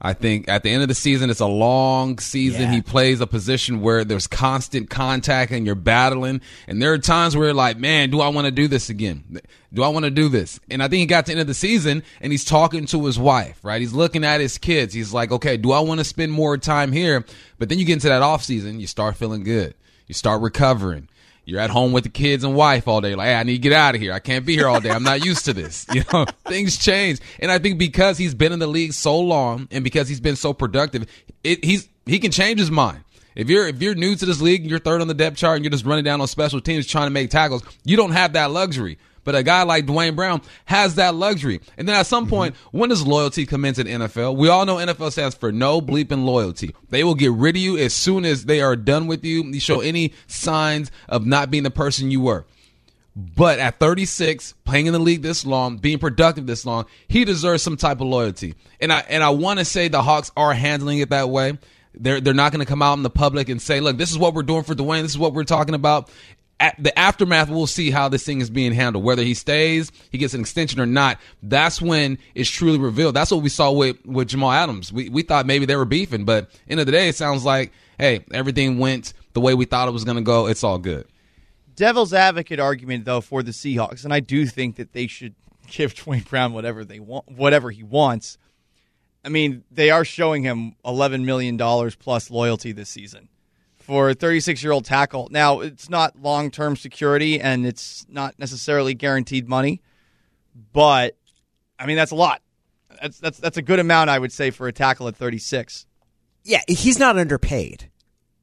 [0.00, 2.62] I think at the end of the season, it's a long season.
[2.62, 2.72] Yeah.
[2.72, 6.40] He plays a position where there's constant contact and you're battling.
[6.68, 9.40] And there are times where you're like, man, do I want to do this again?
[9.72, 10.60] Do I want to do this?
[10.70, 13.06] And I think he got to the end of the season and he's talking to
[13.06, 13.80] his wife, right?
[13.80, 14.94] He's looking at his kids.
[14.94, 17.24] He's like, okay, do I want to spend more time here?
[17.58, 19.74] But then you get into that off season, you start feeling good.
[20.06, 21.08] You start recovering.
[21.48, 23.14] You're at home with the kids and wife all day.
[23.14, 24.12] Like, hey, I need to get out of here.
[24.12, 24.90] I can't be here all day.
[24.90, 25.86] I'm not used to this.
[25.94, 27.20] You know, things change.
[27.40, 30.36] And I think because he's been in the league so long and because he's been
[30.36, 31.06] so productive,
[31.42, 33.02] it, he's he can change his mind.
[33.34, 35.56] If you're if you're new to this league and you're third on the depth chart
[35.56, 38.34] and you're just running down on special teams trying to make tackles, you don't have
[38.34, 38.98] that luxury.
[39.28, 41.60] But a guy like Duane Brown has that luxury.
[41.76, 42.34] And then at some mm-hmm.
[42.34, 44.38] point, when does loyalty come into the NFL?
[44.38, 46.74] We all know NFL stands for no bleeping loyalty.
[46.88, 49.44] They will get rid of you as soon as they are done with you.
[49.44, 52.46] You show any signs of not being the person you were.
[53.14, 57.62] But at 36, playing in the league this long, being productive this long, he deserves
[57.62, 58.54] some type of loyalty.
[58.80, 61.58] And I and I want to say the Hawks are handling it that way.
[61.92, 64.16] They're they're not going to come out in the public and say, "Look, this is
[64.16, 65.02] what we're doing for Duane.
[65.02, 66.10] This is what we're talking about."
[66.78, 69.04] The aftermath, we'll see how this thing is being handled.
[69.04, 71.20] Whether he stays, he gets an extension or not.
[71.42, 73.14] That's when it's truly revealed.
[73.14, 74.92] That's what we saw with with Jamal Adams.
[74.92, 77.72] We we thought maybe they were beefing, but end of the day, it sounds like
[77.98, 80.46] hey, everything went the way we thought it was going to go.
[80.46, 81.06] It's all good.
[81.76, 85.36] devil's advocate argument though for the Seahawks, and I do think that they should
[85.68, 88.36] give Duane Brown whatever they want, whatever he wants.
[89.24, 93.28] I mean, they are showing him eleven million dollars plus loyalty this season
[93.88, 95.28] for a 36 year old tackle.
[95.32, 99.80] Now, it's not long term security and it's not necessarily guaranteed money,
[100.74, 101.16] but
[101.78, 102.42] I mean that's a lot.
[103.00, 105.86] That's that's that's a good amount, I would say, for a tackle at 36.
[106.44, 107.90] Yeah, he's not underpaid,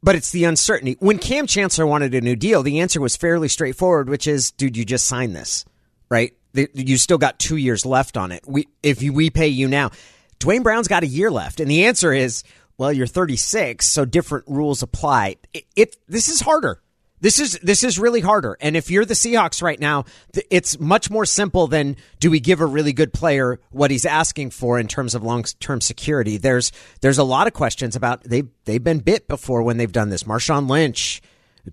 [0.01, 0.97] but it's the uncertainty.
[0.99, 4.75] When Kam Chancellor wanted a new deal, the answer was fairly straightforward, which is, dude,
[4.75, 5.63] you just signed this,
[6.09, 6.33] right?
[6.53, 8.43] You still got two years left on it.
[8.47, 9.91] We, if we pay you now,
[10.39, 12.43] Duane Brown's got a year left, and the answer is,
[12.77, 15.37] well, you're 36, so different rules apply.
[15.53, 16.81] It, it this is harder.
[17.21, 18.57] This is this is really harder.
[18.59, 22.39] And if you're the Seahawks right now, th- it's much more simple than do we
[22.39, 26.37] give a really good player what he's asking for in terms of long-term security.
[26.37, 30.09] There's there's a lot of questions about they they've been bit before when they've done
[30.09, 30.23] this.
[30.23, 31.21] Marshawn Lynch,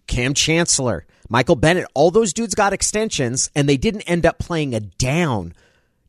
[0.07, 4.75] Kam Chancellor, Michael Bennett, all those dudes got extensions and they didn't end up playing
[4.75, 5.55] a down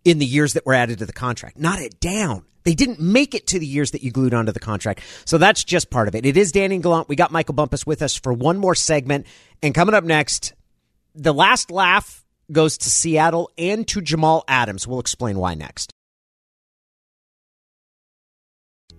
[0.06, 1.58] in the years that were added to the contract.
[1.58, 2.46] Not a down.
[2.64, 5.02] They didn't make it to the years that you glued onto the contract.
[5.26, 6.26] So that's just part of it.
[6.26, 7.10] It is Danny and Gallant.
[7.10, 9.26] We got Michael Bumpus with us for one more segment.
[9.62, 10.54] And coming up next,
[11.16, 14.88] the last laugh goes to Seattle and to Jamal Adams.
[14.88, 15.94] We'll explain why next.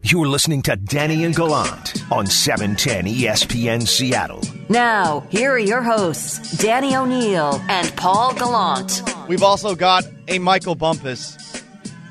[0.07, 4.43] You're listening to Danny and Gallant on 710 ESPN Seattle.
[4.69, 9.03] Now, here are your hosts, Danny O'Neill and Paul Gallant.
[9.29, 11.63] We've also got a Michael Bumpus.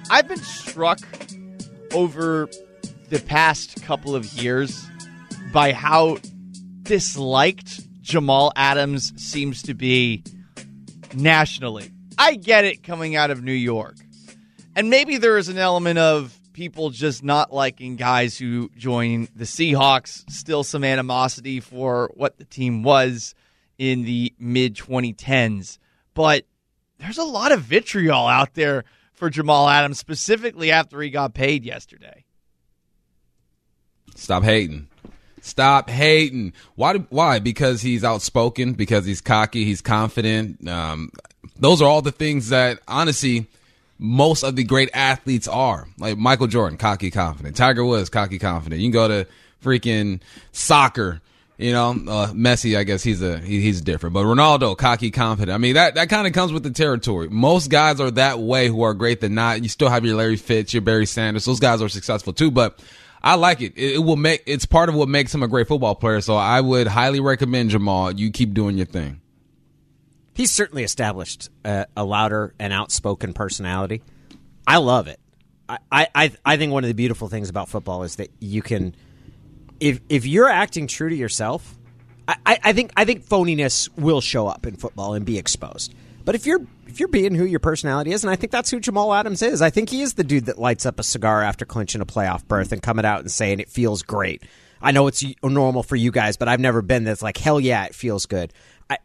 [0.10, 1.00] I've been struck
[1.94, 2.50] over
[3.10, 4.86] the past couple of years
[5.52, 6.18] by how
[6.84, 10.24] disliked Jamal Adams seems to be
[11.14, 11.92] nationally.
[12.18, 13.96] I get it coming out of New York.
[14.76, 19.46] And maybe there is an element of people just not liking guys who join the
[19.46, 23.36] Seahawks, still some animosity for what the team was
[23.78, 25.78] in the mid 2010s.
[26.14, 26.46] But
[27.00, 28.84] there's a lot of vitriol out there
[29.24, 32.26] for Jamal Adams, specifically after he got paid yesterday.
[34.16, 34.90] Stop hating.
[35.40, 36.52] Stop hating.
[36.76, 36.96] Why?
[36.98, 37.40] Why?
[37.40, 38.74] Because he's outspoken.
[38.74, 39.64] Because he's cocky.
[39.64, 40.68] He's confident.
[40.68, 41.10] Um,
[41.58, 43.48] those are all the things that, honestly,
[43.98, 45.88] most of the great athletes are.
[45.98, 47.56] Like Michael Jordan, cocky, confident.
[47.56, 48.82] Tiger Woods, cocky, confident.
[48.82, 49.28] You can go to
[49.64, 50.20] freaking
[50.52, 51.22] soccer.
[51.58, 55.54] You know, uh, Messi, I guess he's a he, he's different, but Ronaldo, cocky, confident.
[55.54, 57.30] I mean, that that kind of comes with the territory.
[57.30, 59.62] Most guys are that way who are great than not.
[59.62, 61.46] You still have your Larry Fitz, your Barry Sanders.
[61.46, 62.84] Those guys are successful too, but
[63.22, 63.74] I like it.
[63.76, 63.96] it.
[63.96, 66.22] It will make it's part of what makes him a great football player.
[66.22, 68.12] So I would highly recommend Jamal.
[68.12, 69.22] You keep doing your thing.
[70.34, 74.02] He's certainly established a, a louder and outspoken personality.
[74.66, 75.20] I love it.
[75.70, 78.96] I, I I think one of the beautiful things about football is that you can
[79.80, 81.78] if if you're acting true to yourself,
[82.28, 85.94] I, I think I think phoniness will show up in football and be exposed.
[86.26, 88.80] But if you're if you're being who your personality is, and I think that's who
[88.80, 91.66] Jamal Adams is, I think he is the dude that lights up a cigar after
[91.66, 94.44] clinching a playoff berth and coming out and saying it feels great.
[94.82, 97.86] I know it's normal for you guys, but I've never been this like hell yeah,
[97.86, 98.54] it feels good.
[98.90, 98.98] I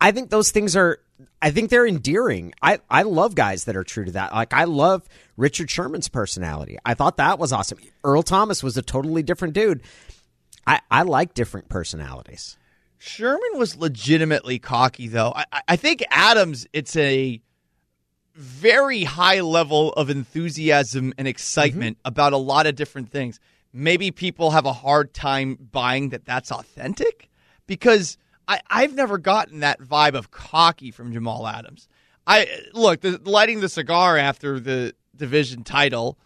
[0.00, 0.98] I think those things are
[1.40, 2.52] I think they're endearing.
[2.60, 4.34] I, I love guys that are true to that.
[4.34, 6.78] Like I love Richard Sherman's personality.
[6.84, 7.78] I thought that was awesome.
[8.04, 9.82] Earl Thomas was a totally different dude.
[10.66, 12.56] I, I like different personalities.
[12.98, 15.32] Sherman was legitimately cocky, though.
[15.34, 17.40] I, I think Adams, it's a
[18.34, 22.08] very high level of enthusiasm and excitement mm-hmm.
[22.08, 23.40] about a lot of different things.
[23.72, 27.30] Maybe people have a hard time buying that that's authentic
[27.66, 31.88] because I, I've never gotten that vibe of cocky from Jamal Adams.
[32.26, 36.18] I look the, lighting the cigar after the division title.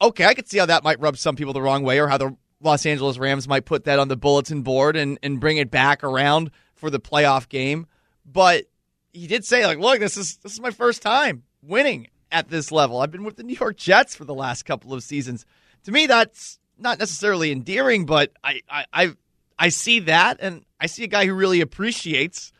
[0.00, 2.18] Okay, I could see how that might rub some people the wrong way, or how
[2.18, 5.70] the Los Angeles Rams might put that on the bulletin board and, and bring it
[5.70, 7.86] back around for the playoff game.
[8.24, 8.64] But
[9.12, 12.70] he did say, like, look, this is this is my first time winning at this
[12.70, 13.00] level.
[13.00, 15.46] I've been with the New York Jets for the last couple of seasons.
[15.84, 19.12] To me, that's not necessarily endearing, but I I I,
[19.58, 22.52] I see that, and I see a guy who really appreciates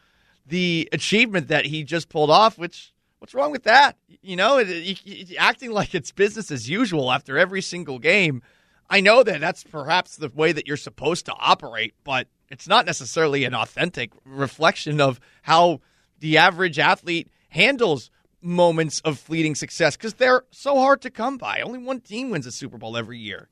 [0.47, 2.59] the achievement that he just pulled off.
[2.59, 3.97] Which what's wrong with that?
[4.23, 8.43] You know, it, it, acting like it's business as usual after every single game
[8.89, 12.87] I know that that's perhaps the way that you're supposed to operate, but it's not
[12.87, 15.81] necessarily an authentic reflection of how
[16.21, 21.61] the average athlete handles moments of fleeting success because they're so hard to come by.
[21.61, 23.49] Only one team wins a Super Bowl every year.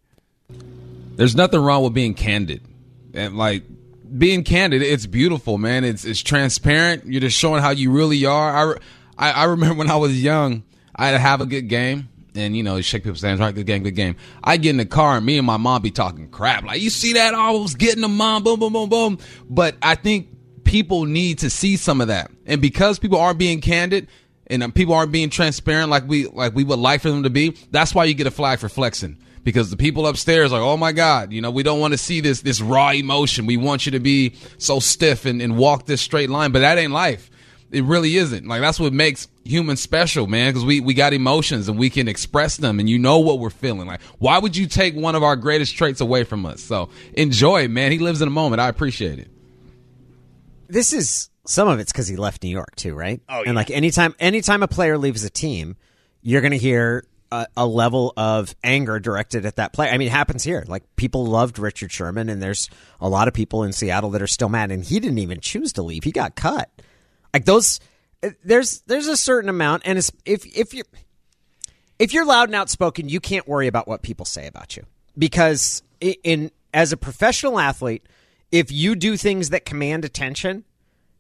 [1.17, 2.63] There's nothing wrong with being candid.
[3.13, 3.65] And like
[4.17, 5.85] being candid, it's beautiful, man.
[5.85, 7.07] It's it's transparent.
[7.07, 8.79] You're just showing how you really are.
[9.19, 10.65] I, I, I remember when I was young,
[10.95, 13.55] I'd have a good game and you know, shake people's hands, right?
[13.55, 14.17] Good game, good game.
[14.43, 16.65] I get in the car and me and my mom be talking crap.
[16.65, 17.35] Like, you see that?
[17.35, 19.19] I was getting the mom, boom, boom, boom, boom.
[19.49, 20.29] But I think
[20.65, 22.31] people need to see some of that.
[22.47, 24.09] And because people aren't being candid
[24.49, 27.31] and um, people aren't being transparent like we, like we would like for them to
[27.31, 29.19] be, that's why you get a flag for flexing.
[29.45, 31.99] Because the people upstairs are like, oh my God, you know, we don't want to
[31.99, 33.45] see this, this raw emotion.
[33.47, 36.79] We want you to be so stiff and, and walk this straight line, but that
[36.79, 37.31] ain't life.
[37.71, 38.47] It really isn't.
[38.47, 42.09] Like that's what makes humans special, man, because we, we got emotions and we can
[42.09, 43.87] express them and you know what we're feeling.
[43.87, 46.63] Like, why would you take one of our greatest traits away from us?
[46.63, 47.93] So enjoy it, man.
[47.93, 48.61] He lives in a moment.
[48.61, 49.29] I appreciate it.
[50.69, 53.21] This is some of it's because he left New York too, right?
[53.29, 53.49] Oh, yeah.
[53.49, 55.77] And like anytime anytime a player leaves a team,
[56.23, 57.05] you're gonna hear
[57.35, 59.91] a, a level of anger directed at that player.
[59.91, 60.65] I mean, it happens here.
[60.67, 62.71] Like people loved Richard Sherman, and there's
[63.01, 65.73] a lot of people in Seattle that are still mad, and he didn't even choose
[65.75, 66.05] to leave.
[66.05, 66.71] He got cut.
[67.33, 67.81] Like those,
[68.23, 70.11] uh, there's there's a certain amount, and if
[70.57, 70.85] if you
[71.99, 74.85] if you're loud and outspoken, you can't worry about what people say about you
[75.17, 78.07] because in as a professional athlete,
[78.51, 80.65] if you do things that command attention,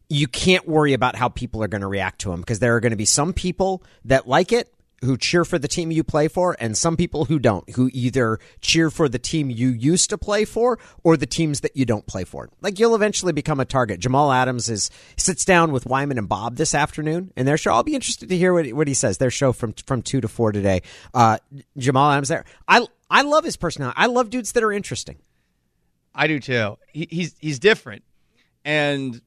[0.09, 2.81] you can't worry about how people are going to react to them because there are
[2.81, 4.74] going to be some people that like it
[5.05, 8.39] who cheer for the team you play for and some people who don't who either
[8.61, 12.07] cheer for the team you used to play for or the teams that you don't
[12.07, 12.49] play for.
[12.61, 14.01] Like you'll eventually become a target.
[14.01, 17.83] Jamal adams is sits down with wyman and bob this afternoon in their show i'll
[17.83, 20.53] be interested to hear what, what he says their show from from 2 to 4
[20.53, 20.83] today.
[21.13, 21.39] Uh,
[21.77, 22.45] jamal adams there.
[22.67, 23.97] I i love his personality.
[23.99, 25.19] I love dudes that are interesting.
[26.15, 26.79] I do too.
[26.93, 28.05] He, he's he's different,
[28.65, 29.21] and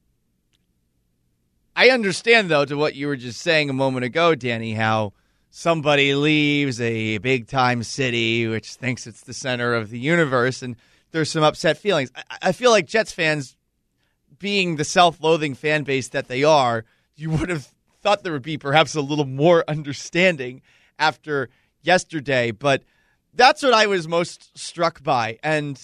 [1.76, 5.12] I understand though to what you were just saying a moment ago, Danny, how
[5.58, 10.76] somebody leaves a big time city which thinks it's the center of the universe, and
[11.10, 12.12] there's some upset feelings.
[12.14, 13.56] I, I feel like Jets fans,
[14.38, 16.84] being the self loathing fan base that they are,
[17.16, 17.68] you would have
[18.00, 20.62] thought there would be perhaps a little more understanding
[20.96, 21.48] after
[21.82, 22.84] yesterday, but
[23.34, 25.40] that's what I was most struck by.
[25.42, 25.80] And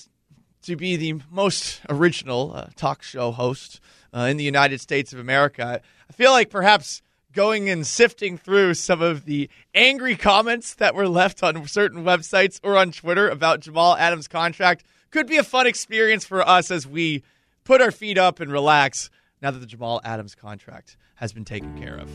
[0.62, 3.80] to be the most original uh, talk show host
[4.14, 7.02] uh, in the United States of America, I feel like perhaps
[7.34, 12.60] going and sifting through some of the angry comments that were left on certain websites
[12.62, 16.86] or on Twitter about Jamal Adams' contract could be a fun experience for us as
[16.86, 17.22] we
[17.64, 19.10] put our feet up and relax
[19.42, 22.08] now that the Jamal Adams contract has been taken care of.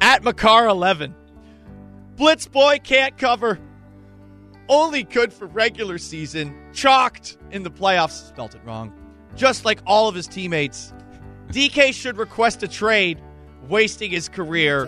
[0.00, 1.14] At Makar 11,
[2.16, 3.58] Blitz Boy can't cover.
[4.68, 6.54] Only good for regular season.
[6.72, 8.28] Chalked in the playoffs.
[8.28, 8.92] Spelt it wrong.
[9.34, 10.92] Just like all of his teammates.
[11.48, 13.20] DK should request a trade,
[13.68, 14.84] wasting his career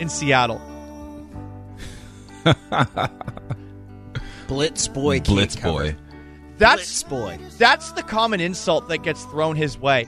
[0.00, 0.60] in Seattle.
[4.48, 5.78] blitz boy can't Blitz cover.
[5.92, 5.96] boy.
[6.58, 10.06] That's blitz boy that's the common insult that gets thrown his way.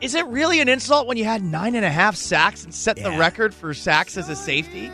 [0.00, 2.96] Is it really an insult when you had nine and a half sacks and set
[2.96, 3.18] the Yeah.
[3.18, 4.90] record for sacks as a safety?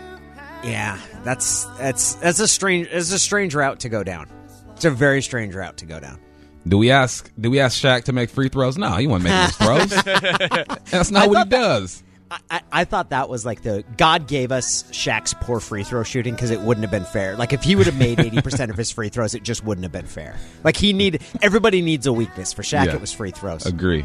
[0.62, 4.28] Yeah, that's that's that's a strange it's a strange route to go down.
[4.76, 6.18] It's a very strange route to go down.
[6.66, 7.30] Do we ask?
[7.38, 8.78] Do we ask Shaq to make free throws?
[8.78, 9.56] No, he won't make those
[9.90, 9.90] throws.
[10.90, 12.02] That's not I what he that- does.
[12.30, 16.02] I, I, I thought that was like the God gave us Shaq's poor free throw
[16.02, 17.36] shooting because it wouldn't have been fair.
[17.36, 19.84] Like if he would have made eighty percent of his free throws, it just wouldn't
[19.84, 20.36] have been fair.
[20.64, 22.52] Like he need everybody needs a weakness.
[22.52, 22.94] For Shaq, Yeah.
[22.94, 23.66] it was free throws.
[23.66, 24.04] Agree.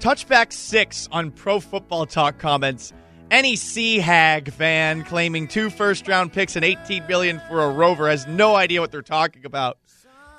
[0.00, 2.92] Touchback six on Pro Football Talk comments.
[3.30, 8.08] Any Sea Hag fan claiming two first round picks and 18 million for a rover
[8.08, 9.76] has no idea what they're talking about.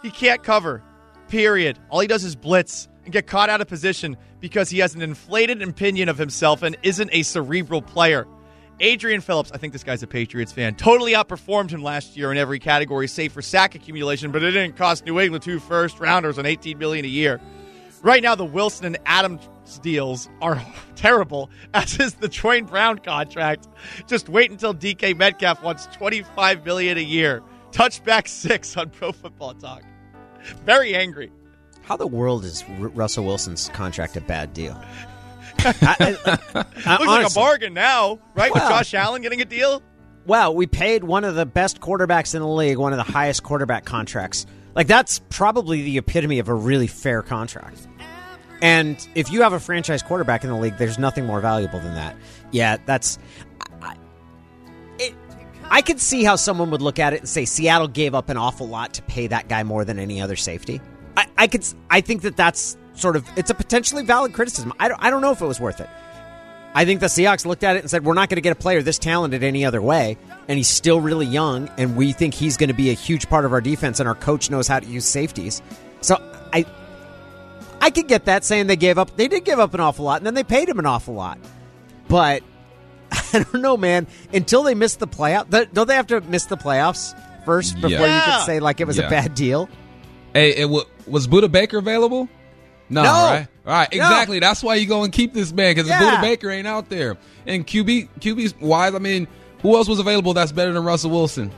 [0.02, 0.82] He can't cover.
[1.28, 1.78] Period.
[1.90, 5.02] All he does is blitz and get caught out of position because he has an
[5.02, 8.28] inflated opinion of himself and isn't a cerebral player.
[8.82, 12.38] Adrian Phillips, I think this guy's a Patriots fan, totally outperformed him last year in
[12.38, 16.38] every category save for sack accumulation, but it didn't cost New England two first rounders
[16.38, 17.42] and 18 million a year.
[18.02, 19.42] Right now, the Wilson and Adams
[19.82, 20.66] deals are
[20.96, 23.68] terrible, as is the Duane Brown contract.
[24.08, 27.44] Just wait until DK Metcalf wants twenty-five million a year.
[27.72, 29.84] Touchback six on Pro Football Talk.
[30.64, 31.30] Very angry.
[31.90, 34.80] How the world is R- Russell Wilson's contract a bad deal?
[35.58, 36.40] I, I,
[36.86, 38.54] I, Looks like a bargain now, right?
[38.54, 39.82] With Josh Allen getting a deal.
[40.28, 43.42] Well, we paid one of the best quarterbacks in the league, one of the highest
[43.42, 44.46] quarterback contracts.
[44.76, 47.88] Like that's probably the epitome of a really fair contract.
[48.62, 51.96] And if you have a franchise quarterback in the league, there's nothing more valuable than
[51.96, 52.16] that.
[52.52, 53.18] Yeah, that's.
[53.82, 53.96] I,
[55.00, 55.16] it,
[55.72, 58.38] I could see how someone would look at it and say Seattle gave up an
[58.38, 60.80] awful lot to pay that guy more than any other safety.
[61.20, 61.66] I, I could.
[61.90, 63.26] I think that that's sort of.
[63.36, 64.74] It's a potentially valid criticism.
[64.80, 65.90] I don't, I don't know if it was worth it.
[66.74, 68.56] I think the Seahawks looked at it and said, "We're not going to get a
[68.60, 70.18] player this talented any other way."
[70.48, 73.46] And he's still really young, and we think he's going to be a huge part
[73.46, 74.00] of our defense.
[74.00, 75.62] And our coach knows how to use safeties.
[76.02, 76.16] So
[76.54, 76.66] I,
[77.82, 79.16] I could get that saying they gave up.
[79.16, 81.38] They did give up an awful lot, and then they paid him an awful lot.
[82.08, 82.44] But
[83.12, 84.08] I don't know, man.
[84.34, 87.14] Until they miss the playoff, don't they have to miss the playoffs
[87.46, 88.38] first before you Yeah.
[88.38, 89.08] could say like it was Yeah.
[89.08, 89.70] a bad deal?
[90.34, 92.30] Hey, it w- was Budda Baker available?
[92.90, 93.10] No, No.
[93.12, 93.48] right?
[93.66, 93.98] Right, No.
[93.98, 94.40] exactly.
[94.40, 96.00] That's why you go and keep this man because Yeah.
[96.02, 97.18] Budda Baker ain't out there.
[97.46, 98.96] And QB, QB's wise.
[98.96, 99.28] I mean,
[99.62, 101.52] who else was available that's better than Russell Wilson?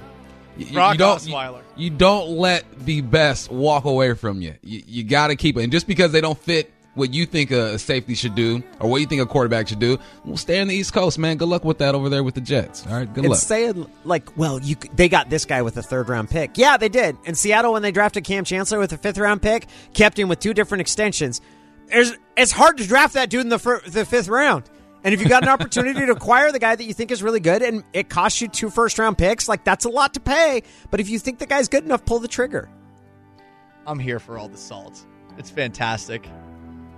[0.57, 1.61] You, you- Brock you don't, you, Osweiler.
[1.77, 4.55] you don't let the best walk away from you.
[4.61, 5.63] You, you got to keep it.
[5.63, 8.99] And just because they don't fit what you think a safety should do or what
[9.01, 11.37] you think a quarterback should do, well, stay on the East Coast, man.
[11.37, 12.85] Good luck with that over there with the Jets.
[12.87, 13.39] All right, good It's luck.
[13.39, 16.57] saying like, well, you they got this guy with a third round pick.
[16.57, 17.17] Yeah, they did.
[17.25, 20.39] And Seattle, when they drafted Kam Chancellor with a fifth round pick, kept him with
[20.39, 21.39] two different extensions.
[21.87, 24.63] There's, it's hard to draft that dude in the fir- the fifth round.
[25.03, 27.39] And if you got an opportunity to acquire the guy that you think is really
[27.39, 30.61] good and it costs you two first round picks, like that's a lot to pay.
[30.91, 32.69] But if you think the guy's good enough, pull the trigger.
[33.87, 35.03] I'm here for all the salt.
[35.37, 36.27] It's fantastic.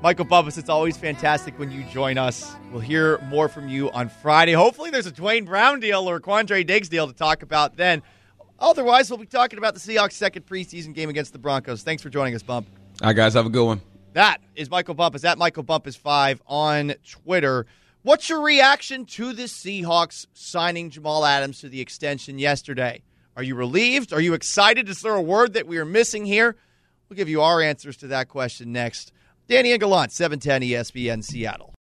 [0.04, 2.58] Michael Bumpus, it's always fantastic when you join us.
[2.74, 4.52] We'll hear more from you on Friday.
[4.52, 8.04] Hopefully, there's a Duane Brown deal or a Quandre Diggs deal to talk about then.
[8.60, 11.84] Otherwise, we'll be talking about the Seahawks' second preseason game against the Broncos.
[11.84, 12.68] Thanks for joining us, Bump.
[13.02, 13.80] All right, guys, have a good one.
[14.12, 17.66] That is Michael Bumpus at Michael Bumpus five on Twitter.
[18.02, 23.04] What's your reaction to the Seahawks signing Jamal Adams to the extension yesterday?
[23.38, 24.12] Are you relieved?
[24.12, 24.90] Are you excited?
[24.90, 26.58] Is there a word that we are missing here?
[27.08, 29.13] We'll give you our answers to that question next.
[29.48, 31.72] Danny and Gallant, 710 ESPN Seattle.